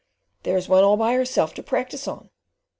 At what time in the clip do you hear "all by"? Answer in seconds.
0.83-1.13